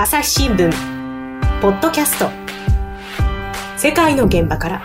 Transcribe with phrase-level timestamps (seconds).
[0.00, 0.70] 朝日新聞。
[1.60, 2.30] ポッドキャスト。
[3.76, 4.82] 世界の現場から。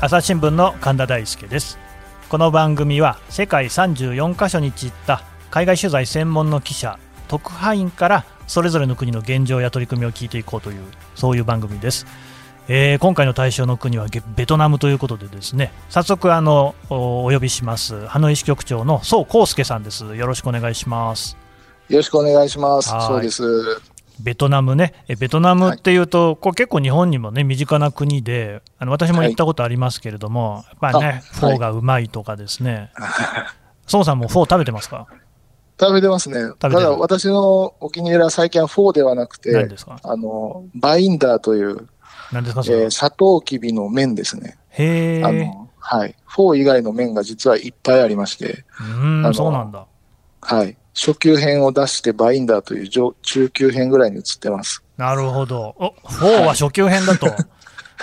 [0.00, 1.78] 朝日新聞の神田大輔です。
[2.28, 5.22] この番組は世界34カ所に散った
[5.52, 6.98] 海外取材専門の記者
[7.28, 10.82] 特派員からそれぞれの国の現状や取り組みを聞いていこうという
[11.14, 12.06] そういう番組です。
[12.66, 15.72] えー、今回の対象の国はベトナムということでですね。
[15.90, 18.08] 早速あのお呼びします。
[18.08, 20.16] ハノイ支局長の宋康介さんです。
[20.16, 21.40] よろしくお願いします。
[21.88, 23.42] よろしくお願いしますそうです
[24.20, 33.10] ベトナムねベトナムっていうと、はい、こう結構日本にもね身近な国であの私も行ったことありますけれども、はい、やっぱりねフォーがうまいとかですね、はい、
[33.86, 35.06] 宋さんもフォー食べてますか？
[35.80, 36.52] 食べてますね。
[36.60, 39.68] ただ私のお気に入りは最近はフォーではなくて、
[40.02, 41.88] あの、バインダーという、
[42.30, 44.58] 何ですかえー、サトウキビの麺ですね。
[44.68, 45.24] へえ。
[45.24, 46.14] あの、はい。
[46.24, 48.64] フォー以外の麺が実はいっぱいありまして。
[48.80, 49.86] うん、そうなんだ。
[50.42, 50.76] はい。
[50.94, 54.82] 初級編を出してバインミーという中級編ぐらいに移ってます。
[54.96, 55.74] なるほど。
[55.78, 57.26] お、フォーは初級編だと。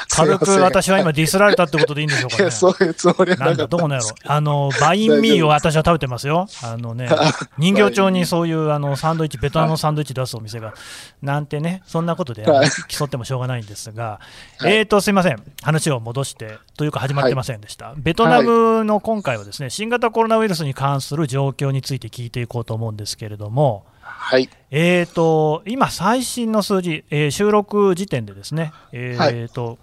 [0.10, 2.52] 軽く私は今ディスられたってことでいいんでしょうかね。
[2.52, 4.10] そういうつもりはなんだ、どうなんやろ。
[4.26, 6.48] あの、バインミーを私は食べてますよ。
[6.64, 7.10] あのね、
[7.58, 10.74] 人形町にそういうあのサンドイッチ、ベトナムのサンドイッチ出すお店が、
[11.22, 12.46] なんてね、そんなことで
[12.88, 14.20] 競ってもしょうがないんですが、
[14.66, 15.44] えーと、すみません。
[15.64, 17.94] 話を戻して、というか始まってませんでした。
[17.98, 24.50] ベトナムの今回はですね、新型コロナウイルスに関する状況について聞いていこうと思うんですけれども、はい。
[24.72, 29.78] えーと、今、最新の数字、えー、収録時点でですね、えーと、はい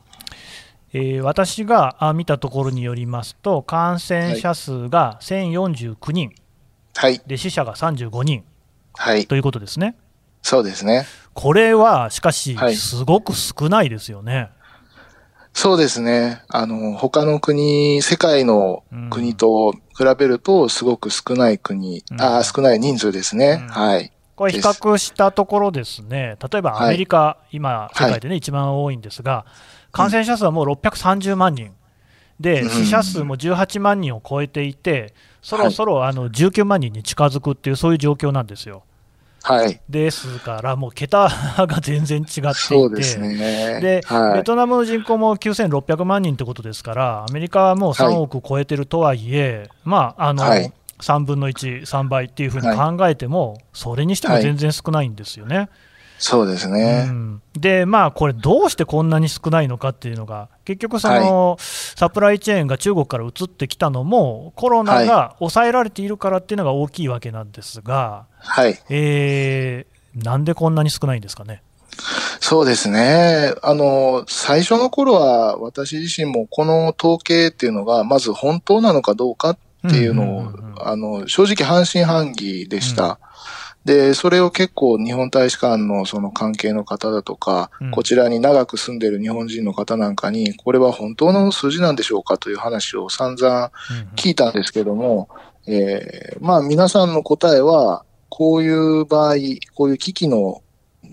[0.93, 6.33] えー、私が見たところによりますと、感染者数が1049人、
[6.95, 8.45] はい、で死者が35人、
[8.95, 9.97] はい、ということですね。
[10.43, 14.51] そうですねこれはしかし、すごく少ないですよね。
[15.53, 16.43] そうですね。
[16.49, 23.63] あの、他の国、世界の国と比べると、すごく少ない国、うん、あ少ない人数ですね。
[23.63, 24.13] うん、はい。
[24.37, 29.47] これ比較したところですね、例えばアメリカ、はい、今、世界でね、はい、一番多いんですが、
[29.93, 31.72] 感染者数はもう630万人、
[32.38, 38.83] で死者数も18万人を超えていて、そろそろあの19万人に近づくっていう、そういう状況なんですよ。
[39.43, 43.81] はい、ですから、もう桁が全然違っていて、ね。
[43.81, 55.69] で、はい、ベトナムの人口も9600万人ってことですから、アメリカはもう3億超えてるとはいえ、まああの、はい、3分の1、3倍っていうふうに考えても、それにしても全然少ないんですよね。
[56.19, 71.62] そうですね、うん、で、まあ、これ、どうしてこんなに少ないのかっていうのが、結局その、はい、サプライチェーンが中国から移ってきたのも、コロナが抑えられているからっていうのが大きいわけなんですが、はい、えー、なんでこんなに少ないんですかね？
[72.41, 73.55] そうですね。
[73.62, 79.59] あの、最初の頃は私自身もこの統計っていうのが、まず本当なのかどうかっ
[79.91, 83.05] ていうのを、あの、正直半信半疑でした。
[83.05, 83.87] うん。
[83.87, 93.71] で、それを結構日本大使館のその関係の方だとか、うん、こちらに長く住んでる日本人の方なんかに、これは本当の数字なんでしょうかという話を散々
[94.17, 95.29] 聞いたんですけども、
[95.67, 99.37] うん、えー、まあ皆さんの答えは、こういう場合、
[99.75, 100.63] こういう危機の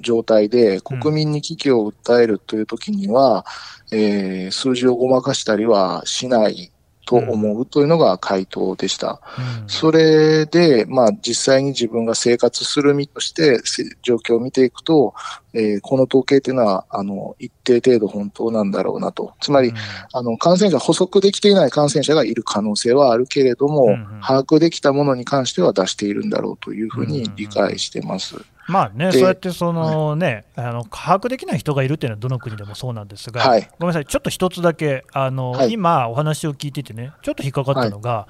[0.02, 3.46] 状態で国民に危機を訴えるという時には、
[3.92, 6.73] うん、えー、数字をごまかしたりはしない
[7.06, 9.22] と思うというのが回答でした。
[9.62, 13.62] うん、それで、まあ実際に自分が生活する身として
[14.02, 15.14] 状況を見ていくと、
[15.54, 19.34] えー、この統計というのは、あの、一定程度本当なんだろうなと。
[19.40, 19.76] つまり、うん、
[20.12, 28.36] あの、感染者、補足できていない感染者がいる可能性はあるけれども、うん、把握できたものに関しては出しているんだろうというふうに理解してます。
[28.68, 38.28] まあね、そうやってそのね、はい、あの把握できない人がいるっていうのはどの国でもそうなんですが、はい、ごめんなさい、ちょっと一つだけ、あの、はい、今、お話を聞いててね、ちょっと引っかかったのが、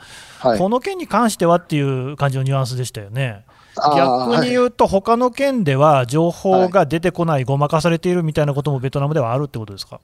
[0.58, 3.46] この件に関してはっていう感じのニュアンスでしたよね。
[3.76, 10.00] 逆に言うと、他の県では情報が出てこない、ごまかされているみたいなこともベトナムではあるってことですか？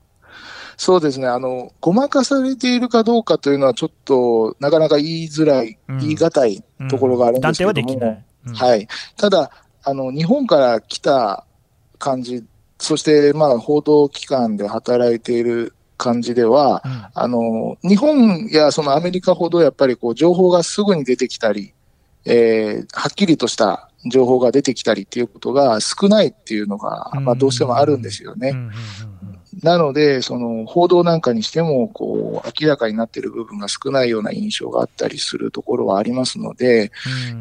[0.77, 1.27] そうですね。
[1.27, 8.87] あの、ごまかされているかどうかというのはちょっとなかなか言いづらい、うん、言い難いところがあるんですけども、はい。
[9.17, 9.51] ただ、
[9.83, 11.45] あの、日本から来た
[11.97, 12.45] 感じ、
[12.77, 21.73] そして、まあ、報道機関で働いている感じでは、うん、あの、日本やそのアメリカほどやっぱりこう、情報がすぐに出てきたり、
[22.25, 28.53] えー、はっきりとした情報が出てきたりっていうことが少ないっていうのが、まあ、どうしてもあるんですよね。
[29.63, 36.91] なので、その報道なんかにしても、こう、明らかになっている部分が少ないような印象があったりするところはありますので、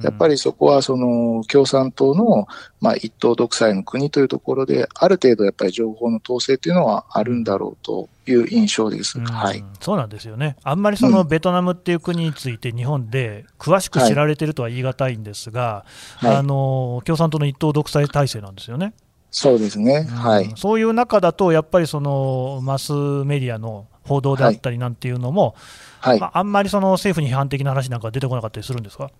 [0.03, 2.49] やっぱりそこはその共産党の、
[2.81, 9.21] まあ、一党独裁の国というところで、ある程度やっぱり情報の統制というのはあるんだろうという印象です。
[9.21, 9.65] はい。
[9.81, 10.57] そうなんですよね。
[10.63, 15.85] あんまりそのベトナムっていう国について日本で詳しく知られてるとは言い難いんですが、
[16.17, 18.95] はい、あの共産党の一党独裁体制なんですよね。
[19.31, 25.55] そうですね、はい、そういう中だと、やっぱりそのマスメディアの報道であったりなんていうのも、
[26.01, 26.21] はい。
[26.21, 29.11] まあ、あんまりその政府に批判的な話なんか出てこなかったりするんですか？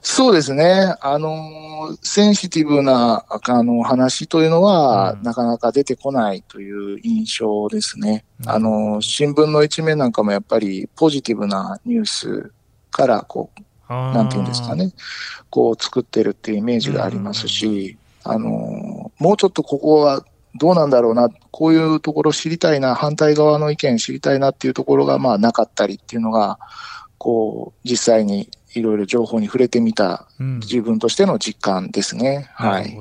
[0.00, 12.52] そうですね、あのセンシティブなあの話というのは、うん、なかなか出てこないという印象ですね、うん、あの新聞の一面なんかもやっぱりポジティブなニュース
[12.90, 14.92] からこう、なんていうんですかね、
[15.50, 18.91] こう作ってるっていうイメージがありますし、あの、
[19.22, 20.24] もうちょっとここは
[20.56, 26.58] どうなんだろうな、こういうところ知りたいな、反対側の意見知りたいなっていうところがまあなかったりっていうのが、
[27.18, 32.50] こう、実際にいろいろ情報に触れてみた自分としての実感ですね。
[32.58, 32.98] うん、はい。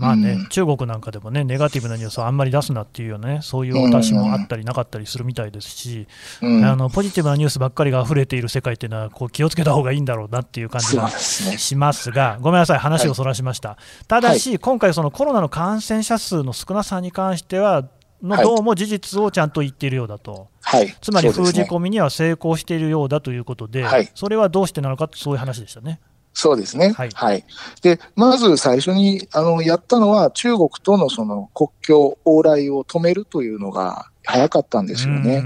[0.00, 6.08] まあね、うん、中国なんかでもね、ネガティブなニュースをあんまり出すなっていうよね、そういう私もあったりなかったりするみたいですし、
[6.40, 13.70] うん、あのポジティブなニュースばっかりが溢れている世界っていうのは、こう気をつけた方がいいんだろうなっていう感じがしますが、ごめんなさい、話をそらしました。
[13.70, 17.84] はい、ただし、はい、今回、そのコロナの感染者数の少なさに関しては、
[18.22, 26.00] のどうも事実をちゃんと言っているようだと、はい、つまり封じ込みには成功しているようだということで、はい、それはどうしてなのかそういう話でしたね。
[26.32, 26.92] そうですね。
[26.92, 27.10] はい。
[27.12, 27.44] はい、
[27.82, 35.44] で、まず最初に、あの、やったのは、中国とのその国境往来を止めるというのが早かったんですよね。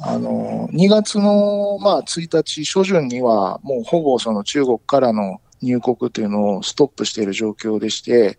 [0.00, 8.38] あの、2月の、まあ、1日初旬には、もうほぼその中国からの入国というのをストップしている状況でして、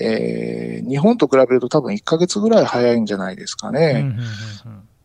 [0.00, 4.14] えー、日本と比べると多分1ヶ月ぐらい早いんじゃないですかね。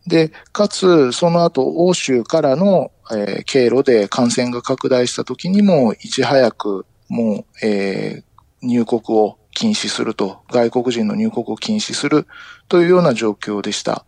[0.06, 12.26] で、かつ、その後、欧州からの、えー、経路で感染が拡大した時にも、いち早く、もう、えー、入国を禁止すると、外国人の入国を禁止する
[12.68, 14.04] というような状況でした。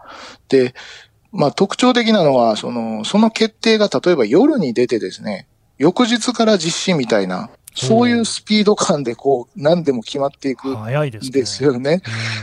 [0.49, 0.75] で、
[1.33, 5.47] まあ特徴的なのは、その、その決定が例えば夜に出てですね、
[5.79, 11.79] 翌日から実施みたいな、そういうスピード感でこう、何でも決まっていくんですよね。
[11.79, 12.03] ね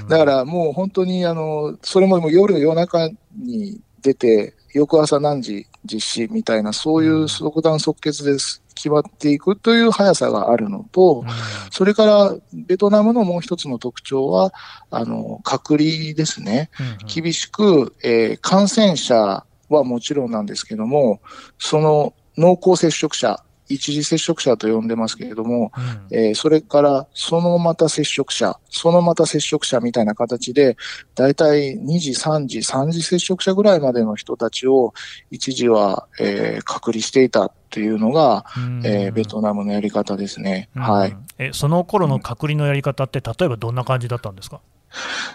[0.10, 8.62] だからもう本当にあの、それも夜夜中に出て、翌朝何時実施みたいな、そういう即断即決です。
[8.76, 11.26] 決まっていくという速さがあるのと、
[11.70, 14.54] それからベトナムのもう一つの特徴は、
[14.90, 16.70] あの、隔離ですね。
[17.14, 21.20] 厳しく、えー、感染者はもちろんなんですけども、
[21.58, 25.72] その濃厚接触者、一時接触者と呼んでますけれども、
[26.12, 30.76] うん、えー、それからそのまた接触者、そのまた接触者みたいな形で、
[31.16, 34.94] だいたい2時、3時、3時接触者ぐらいまでの人たちを
[35.32, 40.70] 一時は、えー、隔離していたというのが、うん、えー、ベトナムのやり方ですね。
[40.76, 41.16] うん、はい。
[41.38, 44.62] え、その頃の隔離のやり方って、例えばどんな感じだったんですか？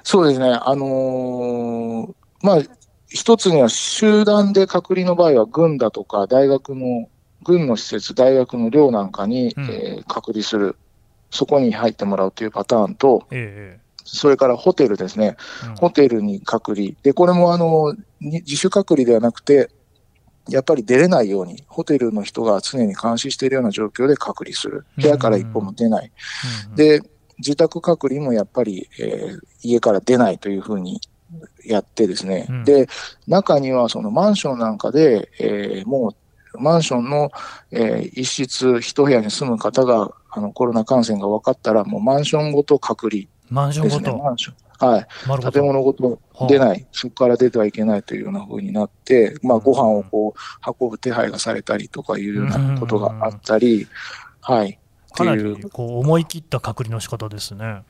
[0.02, 0.46] そうですね。
[0.50, 2.58] あのー、まあ、
[3.08, 7.08] 一つには集団で隔離の場合は軍だとか大学の
[7.44, 10.76] 軍の施設、大学の寮なんかに、うん、えー、隔離する、
[11.30, 15.36] そこに入ってもらうというパターンと、えそれからホテルですね、
[15.68, 16.90] うん、ホテルに隔離。
[17.02, 19.70] で、これもあの、自主隔離ではなくて、
[20.48, 24.84] やっぱり出れないように、ホテルの人が常に監視しているような状況で隔離する。
[24.96, 26.12] 部屋から一歩も出ない。
[26.66, 27.00] うんうん、で、
[27.38, 31.00] 自宅隔離もやっぱり、えー、家から出ないというふうに
[31.64, 32.88] やってですね、うん、で、
[33.26, 36.16] 中にはそのマンションなんかで、えー、もう
[36.58, 37.30] マンションの、
[37.70, 44.18] えー、一室一部屋に住む方が、あの、コロナ感染が分かったら、もうマンションごと隔離、ね、マンションごと？
[44.18, 44.54] マンション。
[44.76, 45.06] はい。
[45.52, 46.18] 建物ごと
[46.48, 53.86] 出ない、はあ、そこから出てはいけないというような風になって、まあ、ご飯をこう、運ぶ手配がされたりとかいうようなことがあったり、
[54.40, 54.78] はい。
[55.12, 57.82] かなりこう思い切った隔離の仕方ですね。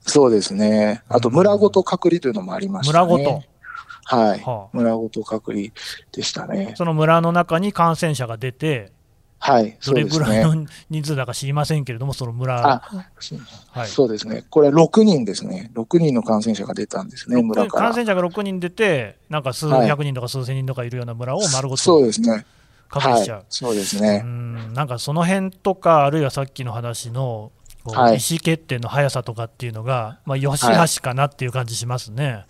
[0.00, 1.02] そうですね。
[1.10, 3.06] あと、村ごと隔離というのもありましたね。
[3.06, 3.42] 村ごと
[4.16, 5.68] はい、はあ、村ごと隔離
[6.12, 6.74] でしたね。
[6.76, 8.90] その村の中に感染者が出て、
[9.38, 12.82] はい、どれぐらいの人数だか知りませんけれども、その村、あ
[13.70, 17.84] はい、そうですね、これ、6人ですね、6人の感染者が出たんですね、村から。
[17.84, 22.44] 感染者が6人出て、なんか数百人とか数千人とかいるような村を丸ごと、そうですね。
[22.88, 24.22] 隔離しちゃう、はい、そうですね。
[24.24, 24.74] うん。
[24.74, 27.52] なんかその辺とか、あるいはさっきの話の、
[27.86, 32.44] 意思決定の速さとかっていうのが、まあ、よしあしかなっていう感じしますね。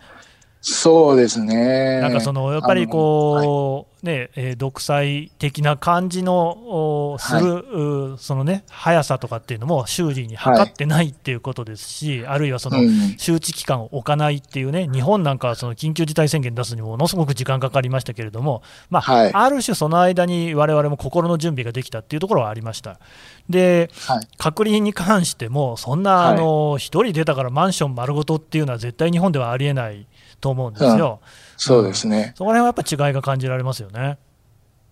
[0.62, 2.00] そうですね。
[2.00, 12.78] なんかそのやっぱりこう、ねえー、独裁的な感じのする、はい、そのね速さとかっていうのも修理に測ってないっていうことですし、はい、あるいはその
[13.16, 23.00] 周知期間を置かないっていうね、日本なんかはその緊急事態宣言出すにもものすごく時間かかりましたけれども、まあ、はい、ある種その間に我々も心の準備ができたっていうところはありました。
[23.48, 23.90] で、
[24.36, 30.06] 隔離に関しても、そんなあの1人出たからマンション丸ごとっていうのは絶対日本ではありえない
[30.40, 31.20] と思うんですよ。
[31.22, 34.18] うん、そうですね、うん、そこら辺はやっぱ違いが感じられますよね。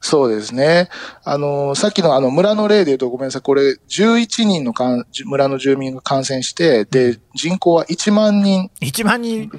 [0.00, 0.88] そうですね。
[1.24, 3.42] あの、さっきのあの村の例で言うとごめんなさい。
[3.42, 8.70] これ11人のかん村の住民が感染して、で、人口は1万人。
[8.80, 9.50] 1万人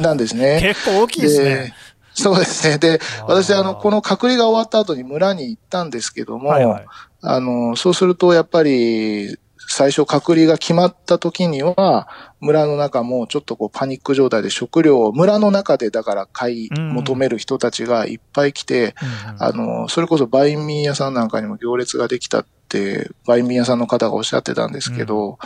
[0.00, 0.60] なんですね。
[0.62, 1.74] 結構大きいですね。
[2.14, 2.78] そうですね。
[2.78, 6.86] で、私、あの、この隔離が終わった後に村に行ったんですけども、はいはい、
[7.22, 9.36] あの、そうするとやっぱり、
[9.74, 12.06] 最初隔離が決まった時には、
[12.40, 18.94] 村の中もちょっとこうパニック状態で食料を村の中でだから買い求める人たちがいっぱい来て、
[19.38, 25.38] あの、それこそバインミー屋さんなんかにも行列ができたって、バイン屋さんの方がおっしゃってたんですけど、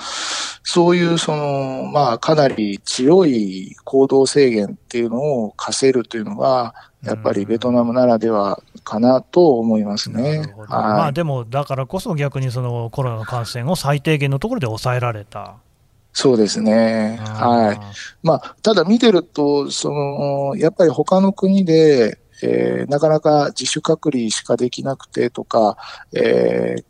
[0.62, 10.38] そういうその、まあかなり強い行動制限っていうのを課せるというのが、やっぱりベトナムならではかなと思いますね。
[10.38, 15.56] はい、まあでも、だからこそ逆にそのコロナの感染を最低限のところで抑えられた。
[16.12, 17.18] そうですね。
[17.21, 17.78] はい。
[18.23, 25.76] まあ、ただ見てると、その、やっぱり他の国で、えー、なかなか自主隔離しかできなくてとか、
[26.14, 26.85] えー、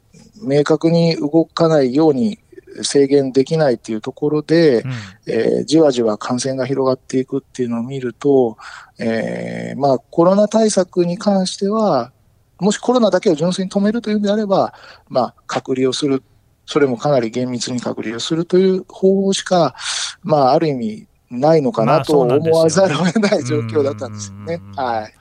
[0.47, 2.39] 明確に動かないように
[2.83, 4.93] 制限できないっていうところで、うん、
[5.27, 8.57] えー、じわじわ感染が広がっていくっていうのを見ると、
[8.99, 12.13] えー、まあコロナ対策に関しては、
[12.59, 14.75] もしコロナだけを純粋に止めるというんであれば、
[15.09, 16.23] まあ隔離をする。
[16.69, 19.77] それもかなり厳密に隔離をするという方法しか、
[20.23, 24.61] まあある意味ないのかなと思わざるを得ない状況だったんですよね。
[24.75, 25.15] はい。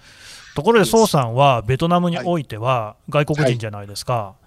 [0.56, 4.14] ところで、宋さんはベトナムにおいては外国人じゃないですか。
[4.14, 4.45] はい、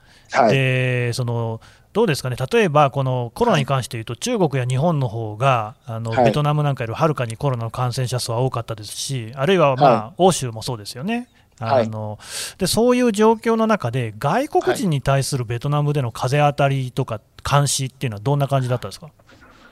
[0.51, 1.61] でその
[1.95, 11.29] どうですかね、例えばこのコロナに関して言うと、中国や日本の方があの、ベトナムなんかよりはるかにコロナの感染者数は多かったですし、あるいは、まあ欧州もそうですよね。
[11.61, 12.21] あの
[12.59, 19.09] でそういう状況の中で、外国人に対するベトナムでの風当たりとか監視っていうのは、どんな感じだったんですか？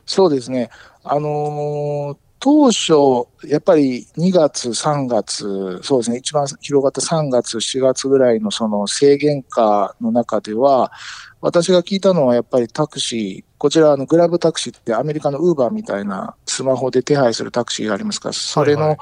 [0.04, 0.70] そうですね、
[1.04, 10.92] あのー、当初、やっぱり2月、3月、そうですね、一番広がった3月、4月ぐらいのその制限下の中では、
[11.40, 18.96] 私が聞いたのはやっぱりタクシー、こちらのグラブタクシーってアメリカのウーバーみたいなスマホで手配するタクシーがありますから、それの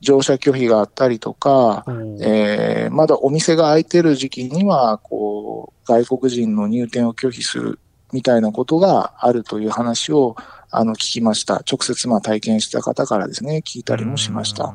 [0.00, 7.78] 乗車拒否があったりとか、はいはい、えー、まだお店が開いてる時期には、こう、外国人の入店を拒否する
[8.12, 10.36] みたいなことがあるという話を
[10.76, 11.62] あの、聞きました。
[11.70, 14.74] 直接、まあ、体験した方からですね、聞いたりもしました。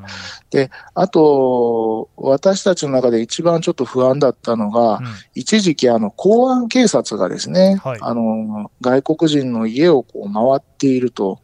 [0.49, 11.39] で、あと、私たちの中で一番ちょっと不安だったのが、うん、一時期、あの、公安警察がですね、はい、あの、外国人の家をこう回っていると。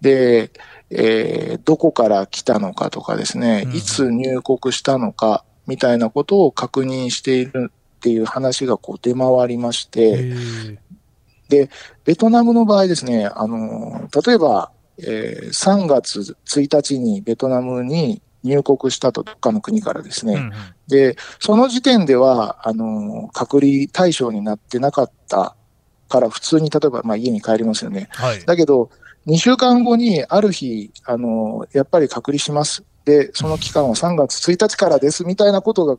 [0.00, 0.50] で、
[0.90, 10.34] えー、どこから来たのかとかですね、いつ入国したのか、みたいなことを確認しているっていう話がこう出回りまして、
[11.52, 11.68] で、
[12.06, 20.52] ベトナムの場合ですね、あの、例えば、えー、3月1日にベトナムに入国したと、どっかの国からですね、うんうん、
[20.88, 25.54] で、その時点では、あの、隔離対象になってなかった
[26.08, 28.08] から普通に例えば、まあ、家に帰りますよね。
[28.12, 28.90] はい、だけど、
[29.26, 32.82] 2週間後にある日、あの、やっぱり隔離します。
[33.04, 35.98] で、その期間は3月1日からですみたいなことが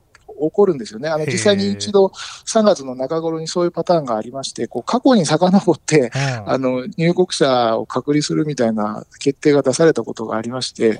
[0.49, 1.09] 起こるんですよね。
[1.09, 2.07] あの、実際に一度
[2.45, 6.11] 3月の中頃にそういうパターンがありまして、こう、過去に遡って、
[6.45, 10.97] あの、入国者を隔離するみたいな決定が出されたことがありまして、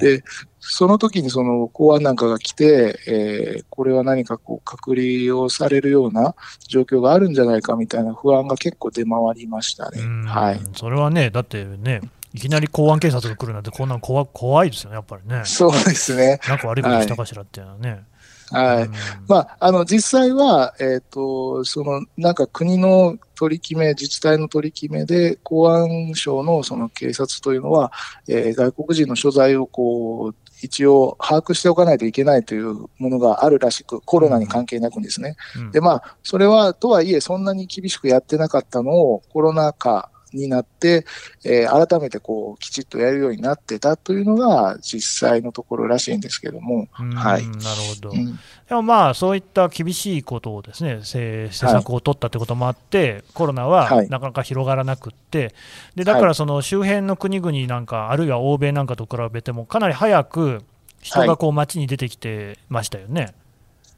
[0.00, 0.22] で、
[0.68, 6.34] その時にその公安なんかが来て、えー、これは何かこう隔離をされるような
[6.66, 10.00] 状況があるんじゃないかみたいな不安が結構出回りましたね。
[10.26, 10.60] はい。
[10.74, 12.00] それはね、だってね、
[12.34, 15.42] いきなり公安警察が来るなんて、こんなん怖怖いですよね、やっぱりね。
[15.44, 16.40] そうですね。
[16.48, 17.90] なんか悪いことしたかしらっていうのはね。
[17.90, 18.00] はい
[18.50, 18.90] はい。
[19.28, 27.92] まあ、あの、実際は、えっ、ー、と、その、なんか国の取り決め、自治体の取り決めで、公安省のその警察というのは、
[28.28, 35.36] えー、外国人の所在をこう、一応把握しておかないといけないというものがあるらしく、コロナに関係なくですね。
[35.56, 41.04] うん、で、まあ、それは、とはいえ、そんなに厳しくやってなかったのを、コロナ禍になって、
[41.44, 47.46] えー改めてこう、きちっとやるようになってたというのが実際のところらしいんですけども、うんはい。
[47.46, 48.10] なるほど。
[48.10, 48.38] うん。
[48.68, 54.08] でもまあ、そういった厳しいことをですね、せ施策を取ったってこともあって、コロナははい。
[54.08, 55.54] なかなか広がらなくって、
[55.94, 60.62] でだからその周辺の国々なんか、あるいは欧米なんかと比べても、かなり早く
[61.00, 63.34] 人がこう街に出てきてましたよね。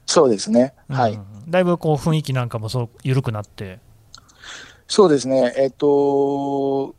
[0.06, 0.74] そうですね。
[0.88, 1.12] はい。
[1.12, 1.50] うん。
[1.50, 3.78] だいぶこう雰囲気なんかもそう緩くなって、
[4.88, 5.54] そうですね。
[5.56, 6.94] えっ、と、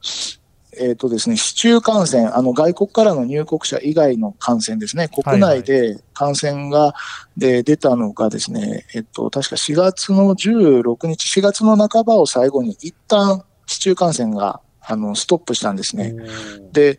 [0.00, 0.40] し
[0.76, 6.94] えっ、とですね、市中感染、あの外国からの入国者以外の感染ですね、国内で感染が、
[7.36, 16.14] で出たのがですね、えっ、と、確か4月の16日、4月の半ばを最後に一旦市中感染があのストップしたんですね。
[16.72, 16.98] で、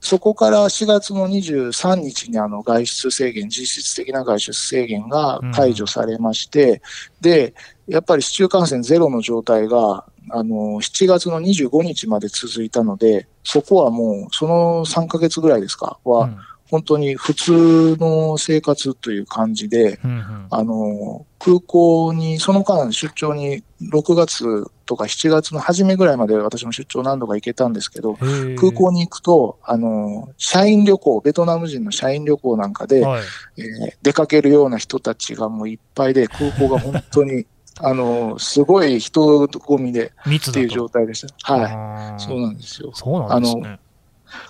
[0.00, 6.82] そこから4月の23日にあの外出制限、実質的な外出制限が解除されまして、
[7.20, 7.54] で、
[7.88, 16.36] やっぱり市中感染ゼロの状態が、あの、7月の25日まで続いたので、そこはもう、その3ヶ月ぐらいですか、は、うん。
[16.70, 20.46] 本当に普通の生活という感じで、うんうん。
[20.50, 28.18] あの、空港に、その間出張に6月とか7月の初めぐらいまで私も出張何度か行けたんですけど、
[28.58, 33.22] 空港に行くと、あの、社員旅行、ベトナム人の社員旅行なんかで、はい。
[33.56, 37.46] えー出かけるような人たちがもういっぱいで、空港が本当に、
[37.80, 40.68] あの、すごい人混みでっていう。
[40.68, 41.54] 状態でした。
[41.54, 42.20] はい。
[42.20, 42.90] そうなんですよ。
[42.94, 43.78] そうなんですね。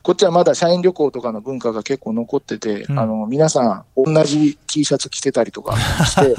[0.03, 6.35] こっちはまだ社員旅行とかの文化が結構残ってて、うんあの、皆さん同じ T シャツ着てたりとか して、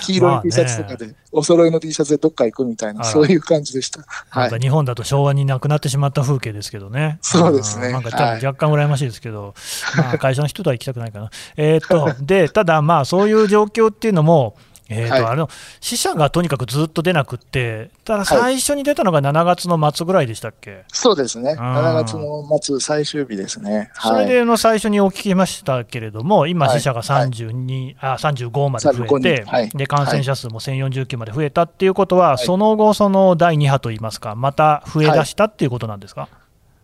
[0.02, 4.00] 黄色い T シャツとかで、お揃いの T シャツでどっか行くみたいな、そういう感じでした。
[4.00, 4.58] はいなんか。
[4.58, 7.18] 日本だと昭和になくなってしまった風景ですけどね。
[7.22, 9.54] そうですねんなんか若干羨ましいですけど、
[9.96, 11.30] まあ会社の人とは行きたくないかな。
[11.56, 14.56] えーっと、で、ただまあそういう状況っていうのも、
[14.92, 15.48] えーっと、はいあの、
[15.80, 21.54] 死者がとにかくずっと出なくって、ただ最初に出たのが7月の末ぐらいでしたっけ、そうですね。
[21.54, 21.56] ん。
[21.56, 23.90] 7月の末最終日ですね。
[23.94, 24.26] それはい。
[24.26, 26.80] での最初にお聞きましたけれども、今、はい。
[26.80, 32.38] 死者が32、あ35まで増え35てで感染者数も1049まで増えたっていうことは、い。
[32.38, 36.28] その後、その第2波といいますか、また増え出したっていうことなんですか？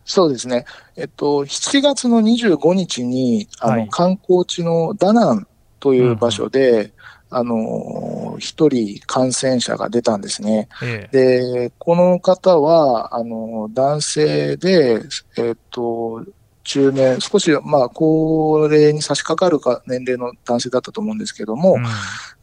[0.09, 0.65] そうですね。
[0.97, 3.89] えっと、7月の25日に、あの、はい。
[3.91, 5.47] 観光地のダナン
[5.81, 6.93] という場所で、
[7.31, 10.69] あの、一人感染者が出たんですね。
[10.83, 15.03] ええで、この方は、あの、男性で、
[15.37, 16.25] えっと、
[16.65, 21.85] 中年、少し、まあ、高齢に差し掛かるか年齢の男性だったと思うんですけども、うん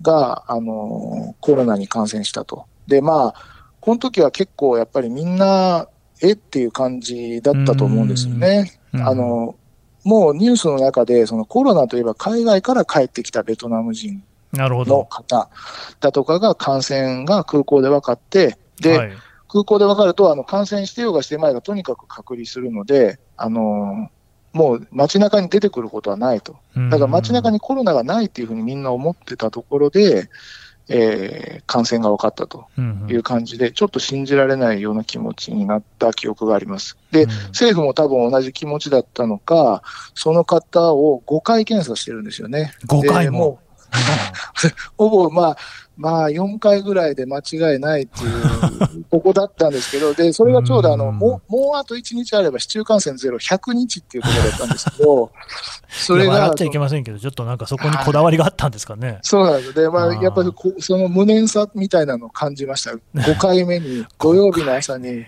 [0.01, 2.65] が、あの、コロナに感染したと。
[2.87, 3.35] で、まあ、
[3.79, 5.87] この時は結構やっぱりみんな、
[6.21, 8.79] えっていう感じだったと思うんですよね。
[8.93, 9.55] うんあの、
[10.05, 14.23] もうニュースの中で、そのコロナといえば海外から帰ってきたベトナム人
[14.55, 15.05] のなるほど。
[15.05, 15.49] 方
[15.99, 19.11] だとかが感染が空港で分かって、で、はい
[19.47, 24.09] 空港で分かると、あの、感染してようがしてまいがとにかく隔離するので、あの、
[24.51, 26.57] もう街中に出てくることはないと。
[26.89, 30.29] だから街中にコロナがないっていうふうにみんな思ってたところで、
[30.87, 36.97] えー感染が分かったとうんうんいう感じで、ちょっと信じられないような気持ちになった記憶があります。
[37.11, 39.81] で、うん政府も多分同じ気持ちだったのか、
[40.13, 42.73] その方を5回検査してるんですよね。
[42.87, 43.59] 5回でも。
[44.97, 45.57] ほぼ、まあ、
[45.97, 55.31] まあ、4回ぐらいで間違いないっていう、ここだったんですけど、で、それがちょうどあの、うんもう、もうあと1日あれば市中感染ゼロ100日っていうところだったんですけど、
[55.87, 59.19] それが笑っちゃいけませんけど、ちょっとなんかそこにこだわりがあったんですかね。
[59.21, 59.73] そうなんです。
[59.73, 62.91] で、まあ、やっぱりその無念さみたいなのを感じました。
[63.15, 65.23] 5回目に、土曜日の朝に、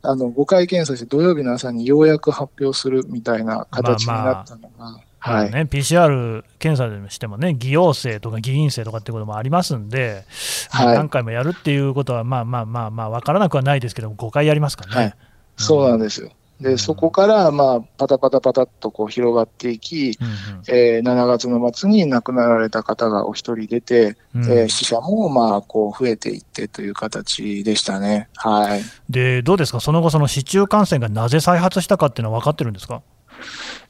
[0.00, 5.48] あの、5回検査して土曜日の朝にようやく発表するみたいな形になったのが、まはい。
[5.48, 10.24] あね、PCR 検査でしてもね、偽陽性とか偽陰性とかってこともありますんで、
[10.72, 14.96] まあはい何回もやるっていうことは、まあまあまあまあ、分からなくはないですけども、5回やりますからね。
[15.02, 15.14] はい
[15.58, 16.30] そうなんですよ。
[16.60, 28.28] で、うんそこから、まあ、パタパタパタっとこう広がっていき、うんえー7月の末に亡くなられた方がお一人出て、うんうんえー死者もまあこう増えていってという形でしたね。
[28.36, 28.82] はい。
[29.08, 33.02] で、どうですか、その後、その市中感染がなぜ再発したかっていうのは分かってるんですか？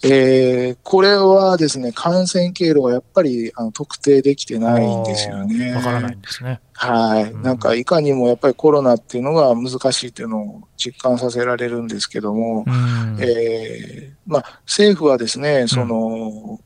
[0.02, 5.72] えーこれはですね、感染経路がやっぱりあの特定できてないんですよね。
[5.72, 6.60] 分からないんですね。
[6.72, 7.32] はい。
[7.32, 16.60] うんなんかいかにもやっぱりコロナっていうのが難しいっていうのを実感させられるんですけども、うんえーまあ、政府はですね、その、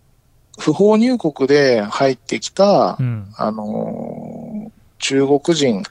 [0.59, 4.71] 不法入国で入ってきた、うんあのー
[5.03, 5.83] 中国人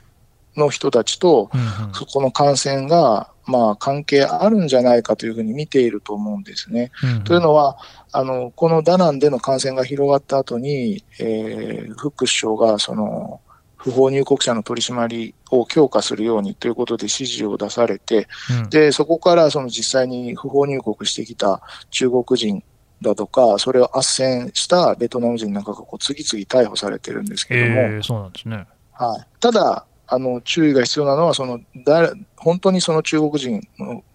[0.60, 6.92] の人たちと、うんうんそこの感染が、まあ、関係あるんじゃないかというふうに見ていると思うんですね。
[7.02, 7.78] うんというのは、
[8.12, 13.40] あの、このダナンでの感染が広がった後に、えー、フック首相が、その、
[13.76, 18.28] 不法入国者の取り締まりを強化するようにということで指示を出されて、
[18.62, 22.62] うん、で、そこからその実際に不法入国してきた中国人
[23.00, 24.00] だとか、それを斡
[24.46, 28.66] 旋したベトナム人なんかがこう次々逮捕されてるんですけども、えー、そうなんですね。
[28.92, 29.26] はい。
[29.40, 33.62] ただ、あの、注意が必要なのは、その、誰、本当にその中国人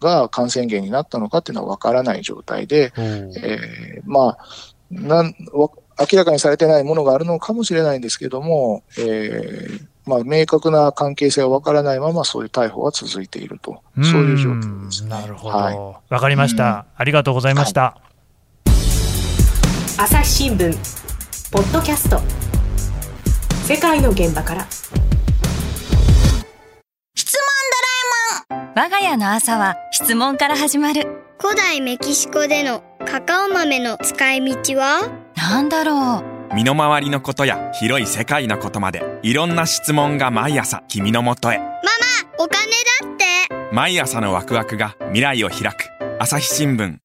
[0.01, 4.37] が感染源になったのかっていうのはわからない状態で、えー、まあ、
[4.91, 5.69] なん、明
[6.17, 15.57] らかにされてないものがあるのかもしれないんですけども、えー、まあ、明確な関係性はわからないまま、そういう逮捕は続いていると、そういう状況です、ね、なるほど。
[15.57, 17.81] わ、はい、かりました、ありがとうございました。
[17.81, 18.01] は
[18.67, 18.71] い、
[19.99, 20.77] 朝日新聞、
[21.53, 22.19] ポッドキャスト、
[23.63, 24.67] 世界の現場から。
[28.77, 31.07] 我が家の朝は質問から始まる。
[31.39, 35.09] 古代メキシコでのカカオ豆の使い道は？
[35.37, 36.53] 何だろう。
[36.53, 41.57] 身の回りのことや広い世界のことまでいろんな質問が毎朝君のもとへ。
[41.57, 41.79] ママ
[42.37, 42.65] お金
[43.01, 43.73] だって。
[43.73, 45.89] 毎朝のワクワクが未来を開く。
[46.19, 46.97] 朝日新聞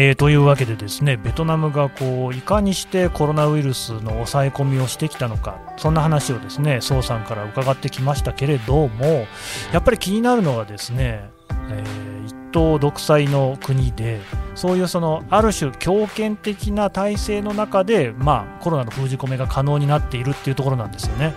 [0.00, 9.26] えー、というわけでですねベトナムがこういかにしてコロナウイルスの抑え込みをしてきたのかそんな話をですね宋さんから伺ってきましたけれども
[9.72, 11.28] やっぱり気になるのはですね、
[11.68, 14.20] えー、一党独裁の国で
[14.54, 21.34] そういうそのある種強権的な体制の中で、まあ、コロナの封じ込めが可能になっているっていうところなんですよね。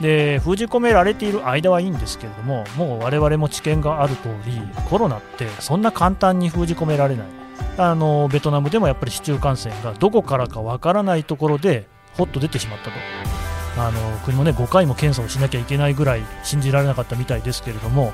[0.00, 7.26] で封じ込められている間はいいんですけれどももう我々も知見がある通りコロナってそんな簡単に封じ込められない
[7.78, 12.90] あのベトナムでもやっぱり市中感染がどこからかわからないところでほっと出てしまったと。
[13.80, 18.12] あの国もね5回も検査をしなきゃいけないぐらい信じられなかったみたいですけれども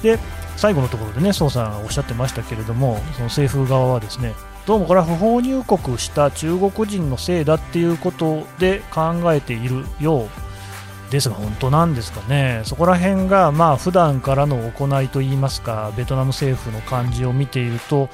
[0.00, 0.16] で
[0.56, 4.34] 最後のところでね宋さんおっしゃってましたけれどもその政府側はですね
[4.64, 10.28] どうもこれは不法入国した中国人のせいだっていうことで考えているよう
[11.10, 18.08] ですが本当なんですかね、そこら辺がまあ普段からの行いといいますか、ベトナム政府の感じを見ていると、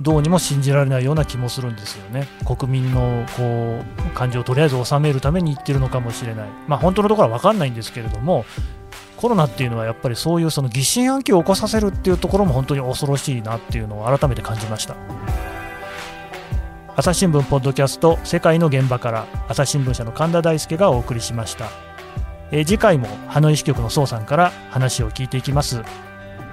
[0.00, 2.28] どうにも信じられないような気もするんですよね。
[2.46, 6.48] 国民のこう感情をとりあえず収めるために言ってるのかもしれない。
[6.68, 8.44] まあ、本当のところは分かんないんですけれども、
[9.16, 14.94] コロナっていうのはやっぱりそういうその疑心暗鬼を起こさせるっていうところも本当に恐ろしいなっていうのを改めて感じました。
[16.94, 21.70] 朝日新聞ポッドキャスト世界の現場から朝日新聞社の神田大輔がお送りしました。
[22.50, 25.82] え次回もハノイ支局の宋さんから話を聞いていきます。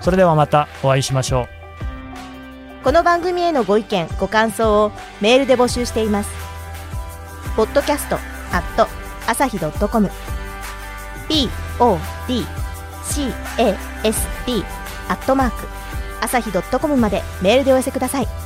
[0.01, 1.54] それではまたお会いしましょう。
[2.85, 6.29] この番組へのご意見ご感想をメールで募集しています。
[7.55, 8.17] ポッドキャスト
[8.51, 8.87] アット
[9.25, 10.07] 朝日 .com
[14.07, 14.63] podcast
[15.09, 15.67] アットマーク
[16.21, 18.44] 朝日 .com までメールでお寄せください。